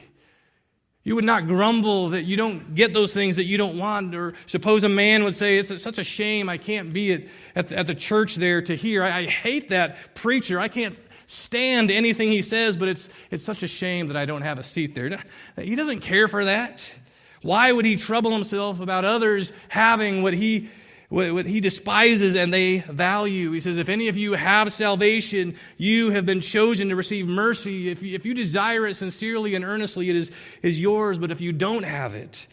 [1.04, 4.14] You would not grumble that you don't get those things that you don't want.
[4.14, 7.22] Or suppose a man would say, It's such a shame I can't be at,
[7.54, 9.02] at, the, at the church there to hear.
[9.02, 10.58] I, I, hate that preacher.
[10.58, 14.42] I can't stand anything he says, but it's, it's such a shame that I don't
[14.42, 15.18] have a seat there.
[15.56, 16.94] He doesn't care for that.
[17.42, 20.70] Why would he trouble himself about others having what he
[21.14, 23.52] what he despises and they value.
[23.52, 27.88] He says, If any of you have salvation, you have been chosen to receive mercy.
[27.88, 31.18] If you, if you desire it sincerely and earnestly, it is, is yours.
[31.18, 32.48] But if you don't have it,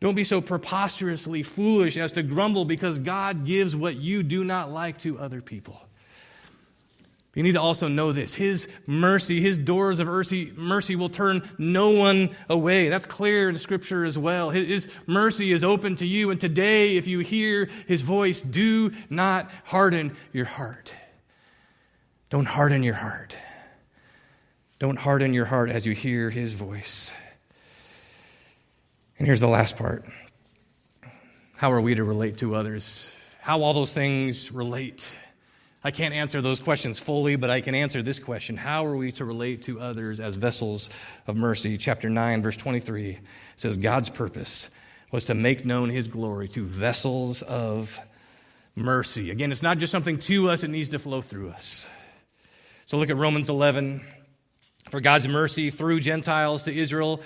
[0.00, 4.72] don't be so preposterously foolish as to grumble because God gives what you do not
[4.72, 5.80] like to other people.
[7.34, 11.48] You need to also know this His mercy, His doors of mercy, mercy will turn
[11.58, 12.88] no one away.
[12.88, 14.50] That's clear in Scripture as well.
[14.50, 16.30] His mercy is open to you.
[16.30, 20.94] And today, if you hear His voice, do not harden your heart.
[22.28, 23.36] Don't harden your heart.
[24.78, 27.14] Don't harden your heart as you hear His voice.
[29.18, 30.04] And here's the last part
[31.56, 33.10] How are we to relate to others?
[33.40, 35.16] How all those things relate
[35.84, 39.10] I can't answer those questions fully, but I can answer this question How are we
[39.12, 40.90] to relate to others as vessels
[41.26, 41.76] of mercy?
[41.76, 43.18] Chapter 9, verse 23
[43.56, 44.70] says, God's purpose
[45.10, 47.98] was to make known his glory to vessels of
[48.76, 49.30] mercy.
[49.30, 51.86] Again, it's not just something to us, it needs to flow through us.
[52.86, 54.00] So look at Romans 11.
[54.90, 57.22] For God's mercy through Gentiles to Israel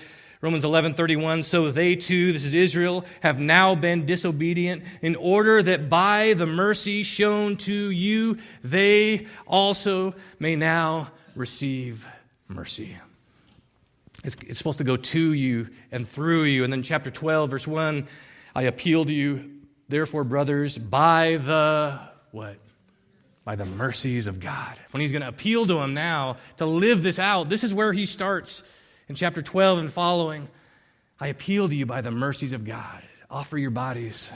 [0.46, 5.90] Romans 11:31 so they too this is Israel have now been disobedient in order that
[5.90, 12.06] by the mercy shown to you they also may now receive
[12.46, 12.96] mercy.
[14.22, 17.66] It's, it's supposed to go to you and through you and then chapter 12 verse
[17.66, 18.06] 1
[18.54, 19.50] I appeal to you
[19.88, 21.98] therefore brothers by the
[22.30, 22.56] what
[23.44, 24.78] by the mercies of God.
[24.92, 27.92] When he's going to appeal to him now to live this out, this is where
[27.92, 28.62] he starts
[29.08, 30.48] in chapter 12 and following,
[31.20, 33.02] I appeal to you by the mercies of God.
[33.30, 34.32] Offer your bodies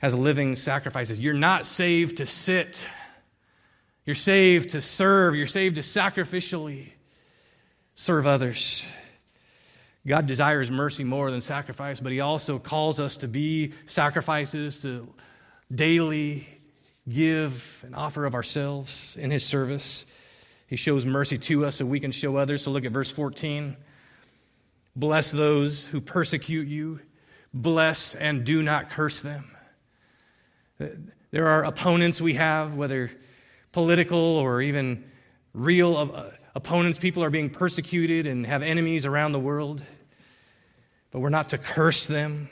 [0.00, 1.20] as living sacrifices.
[1.20, 2.88] You're not saved to sit,
[4.04, 6.88] you're saved to serve, you're saved to sacrificially
[7.94, 8.86] serve others.
[10.04, 15.08] God desires mercy more than sacrifice, but He also calls us to be sacrifices, to
[15.72, 16.48] daily
[17.08, 20.06] give and offer of ourselves in His service.
[20.72, 22.62] He shows mercy to us so we can show others.
[22.62, 23.76] So look at verse 14.
[24.96, 27.00] Bless those who persecute you,
[27.52, 29.50] bless and do not curse them.
[30.78, 33.10] There are opponents we have, whether
[33.72, 35.04] political or even
[35.52, 36.98] real uh, opponents.
[36.98, 39.84] People are being persecuted and have enemies around the world,
[41.10, 42.48] but we're not to curse them.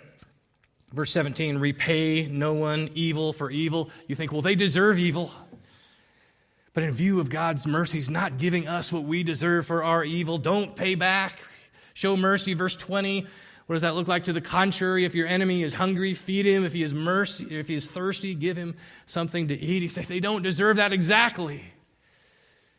[0.93, 3.89] Verse 17 repay no one evil for evil.
[4.09, 5.31] You think, well, they deserve evil.
[6.73, 10.39] But in view of God's mercies not giving us what we deserve for our evil,
[10.39, 11.43] don't pay back.
[11.95, 12.55] Show mercy.
[12.55, 13.27] Verse 20
[13.67, 15.05] What does that look like to the contrary?
[15.05, 16.65] If your enemy is hungry, feed him.
[16.65, 19.83] If he is mercy, if he is thirsty, give him something to eat.
[19.83, 21.65] He said they don't deserve that exactly.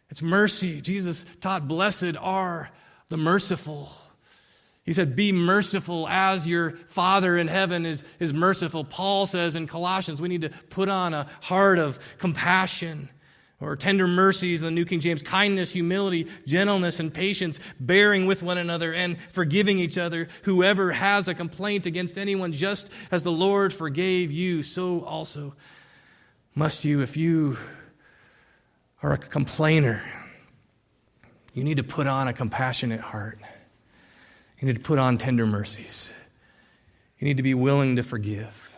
[0.09, 0.81] It's mercy.
[0.81, 2.69] Jesus taught, Blessed are
[3.09, 3.89] the merciful.
[4.83, 8.83] He said, Be merciful as your Father in heaven is, is merciful.
[8.83, 13.09] Paul says in Colossians, we need to put on a heart of compassion
[13.61, 18.41] or tender mercies in the New King James, kindness, humility, gentleness, and patience, bearing with
[18.41, 20.27] one another and forgiving each other.
[20.43, 25.53] Whoever has a complaint against anyone, just as the Lord forgave you, so also
[26.55, 27.01] must you.
[27.01, 27.57] If you
[29.03, 30.01] are a complainer,
[31.53, 33.39] you need to put on a compassionate heart.
[34.59, 36.13] You need to put on tender mercies.
[37.19, 38.77] You need to be willing to forgive.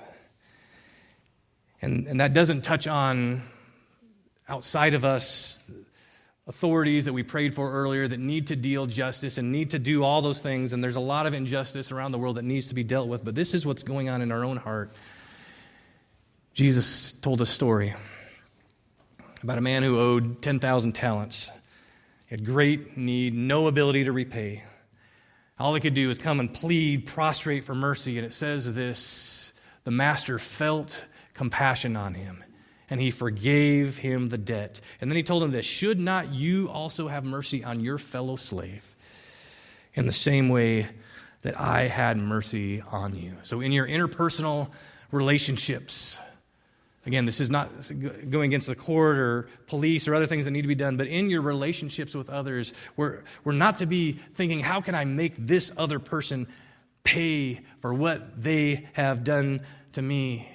[1.82, 3.44] And, and that doesn't touch on
[4.48, 5.70] outside of us
[6.48, 10.04] authorities that we prayed for earlier that need to deal justice and need to do
[10.04, 10.74] all those things.
[10.74, 13.24] And there's a lot of injustice around the world that needs to be dealt with.
[13.24, 14.92] But this is what's going on in our own heart.
[16.54, 17.94] Jesus told a story
[19.42, 21.50] about a man who owed 10,000 talents.
[22.28, 24.64] He had great need, no ability to repay.
[25.58, 28.18] All he could do was come and plead, prostrate for mercy.
[28.18, 29.54] And it says this
[29.86, 32.44] the master felt compassion on him
[32.94, 34.80] and he forgave him the debt.
[35.02, 38.36] And then he told him this Should not you also have mercy on your fellow
[38.36, 38.96] slave
[39.96, 40.86] in the same way
[41.42, 43.38] that I had mercy on you?
[43.42, 44.70] So, in your interpersonal
[45.12, 46.20] relationships,
[47.08, 47.70] Again, this is not
[48.30, 51.08] going against the court or police or other things that need to be done, but
[51.08, 55.36] in your relationships with others, we're, we're not to be thinking, how can I make
[55.36, 56.48] this other person
[57.04, 59.60] pay for what they have done
[59.94, 60.48] to me?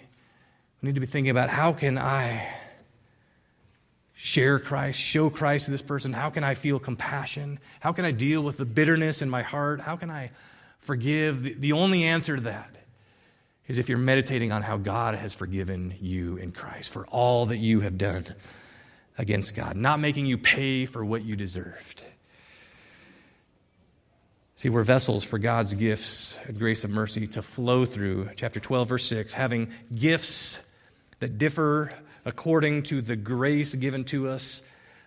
[0.83, 2.47] We need to be thinking about how can I
[4.14, 6.12] share Christ, show Christ to this person?
[6.12, 7.59] How can I feel compassion?
[7.81, 9.81] How can I deal with the bitterness in my heart?
[9.81, 10.31] How can I
[10.79, 11.43] forgive?
[11.43, 12.76] The, the only answer to that
[13.66, 17.59] is if you're meditating on how God has forgiven you in Christ for all that
[17.59, 18.24] you have done
[19.18, 22.05] against God, not making you pay for what you deserved.
[24.55, 28.31] See, we're vessels for God's gifts and grace of mercy to flow through.
[28.37, 30.59] Chapter 12, verse 6 having gifts
[31.20, 31.90] that differ
[32.24, 34.62] according to the grace given to us.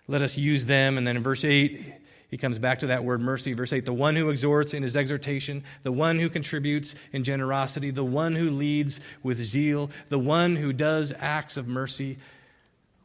[0.08, 0.98] Let us use them.
[0.98, 1.94] And then in verse 8,
[2.32, 3.52] he comes back to that word mercy.
[3.52, 7.90] Verse 8 the one who exhorts in his exhortation, the one who contributes in generosity,
[7.90, 12.18] the one who leads with zeal, the one who does acts of mercy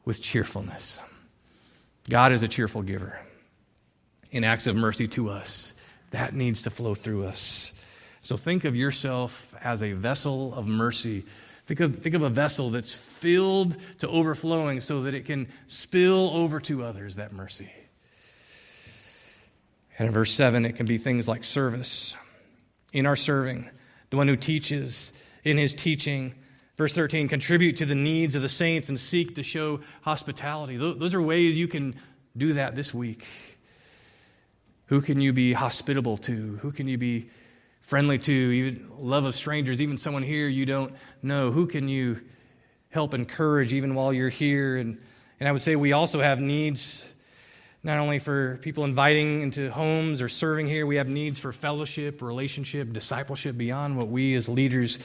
[0.06, 1.02] with cheerfulness.
[2.10, 3.20] God is a cheerful giver
[4.32, 5.74] in acts of mercy to us.
[6.12, 7.74] That needs to flow through us.
[8.22, 11.26] So think of yourself as a vessel of mercy
[11.68, 16.32] Think of, think of a vessel that's filled to overflowing so that it can spill
[16.34, 17.70] over to others that mercy.
[20.00, 22.16] And in verse 7, it can be things like service.
[22.94, 23.70] In our serving,
[24.12, 25.12] the one who teaches
[25.44, 26.36] in his teaching.
[26.78, 30.78] Verse 13, contribute to the needs of the saints and seek to show hospitality.
[30.78, 31.96] Those are ways you can
[32.38, 33.28] do that this week.
[34.86, 36.60] Who can you be hospitable to?
[36.62, 37.30] Who can you be
[37.88, 41.52] friendly to, love of strangers, even someone here you don't know?
[41.52, 42.20] Who can you
[42.90, 44.76] help encourage even while you're here?
[44.76, 44.98] And,
[45.40, 47.12] and I would say we also have needs
[47.84, 52.22] not only for people inviting into homes or serving here, we have needs for fellowship,
[52.22, 55.00] relationship, discipleship beyond what we as leaders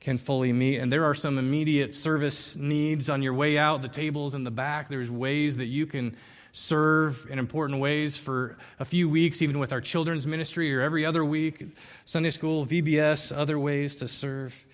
[0.00, 0.78] can fully meet.
[0.78, 4.50] And there are some immediate service needs on your way out, the tables in the
[4.50, 4.88] back.
[4.88, 6.16] There's ways that you can
[6.52, 11.04] serve in important ways for a few weeks, even with our children's ministry or every
[11.04, 11.64] other week,
[12.04, 14.66] Sunday school, VBS, other ways to serve.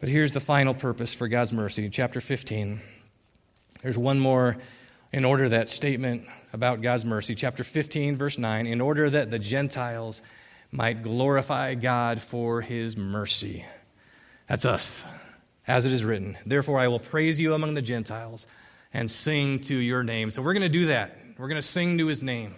[0.00, 2.80] But here's the final purpose for God's mercy, chapter 15.
[3.82, 4.56] There's one more
[5.12, 9.38] in order that statement about God's mercy, chapter 15, verse 9, in order that the
[9.38, 10.22] Gentiles
[10.72, 13.64] might glorify God for his mercy.
[14.48, 15.04] That's us,
[15.66, 16.36] as it is written.
[16.44, 18.46] Therefore, I will praise you among the Gentiles
[18.92, 20.30] and sing to your name.
[20.30, 21.16] So we're going to do that.
[21.38, 22.54] We're going to sing to his name.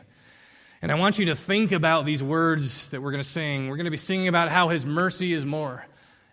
[0.80, 3.68] And I want you to think about these words that we're going to sing.
[3.68, 5.86] We're going to be singing about how his mercy is more.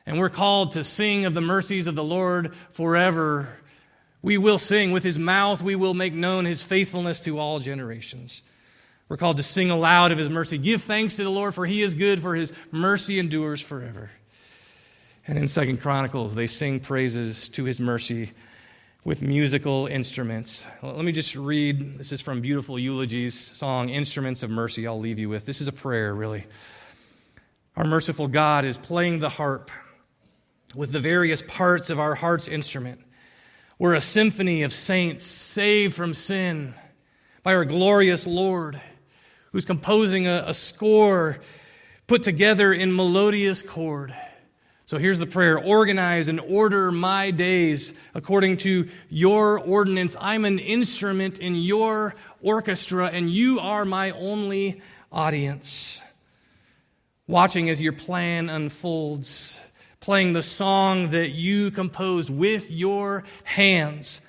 [0.06, 3.50] And we're called to sing of the mercies of the Lord forever.
[4.24, 8.42] We will sing with his mouth, we will make known his faithfulness to all generations.
[9.08, 10.58] We're called to sing aloud of his mercy.
[10.58, 14.10] Give thanks to the Lord, for he is good, for his mercy endures forever.
[15.28, 18.32] And in Second Chronicles, they sing praises to his mercy
[19.06, 20.68] with musical instruments.
[20.84, 21.98] Let me just read.
[21.98, 25.46] This is from Beautiful Eulogies song, Instruments of Mercy, I'll leave you with.
[25.46, 26.46] This is a prayer, really.
[27.78, 29.72] Our merciful God is playing the harp
[30.76, 33.00] with the various parts of our heart's instrument.
[33.78, 36.74] We're a symphony of saints saved from sin
[37.42, 38.82] by our glorious Lord,
[39.54, 41.40] who's composing a, a score
[42.06, 44.14] put together in melodious chord.
[44.90, 50.18] So here's the prayer Organize and order my days according to your ordinance.
[50.20, 54.82] I'm an instrument in your orchestra, and you are my only
[55.12, 56.02] audience.
[57.28, 59.64] Watching as your plan unfolds,
[60.00, 64.22] playing the song that you composed with your hands.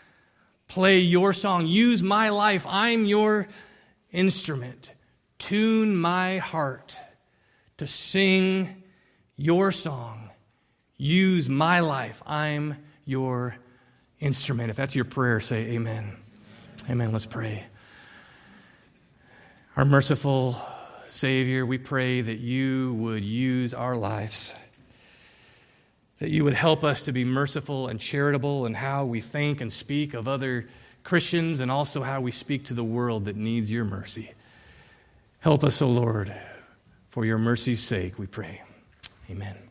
[0.69, 1.69] Play your song.
[1.69, 2.67] Use my life.
[2.69, 3.49] I'm your
[4.13, 4.93] instrument.
[5.39, 7.01] Tune my heart
[7.79, 8.83] to sing
[9.39, 10.20] your song
[11.01, 12.23] Use my life.
[12.27, 12.77] I'm
[13.07, 13.57] your
[14.19, 14.69] instrument.
[14.69, 16.15] If that's your prayer, say amen.
[16.91, 17.11] Amen.
[17.11, 17.65] Let's pray.
[19.79, 20.61] Our merciful
[21.07, 24.55] Savior, we pray that you would use our lives,
[26.19, 29.73] that you would help us to be merciful and charitable in how we think and
[29.73, 30.69] speak of other
[31.03, 34.33] Christians and also how we speak to the world that needs your mercy.
[35.39, 36.31] Help us, O oh Lord,
[37.09, 38.61] for your mercy's sake, we pray.
[39.31, 39.70] Amen.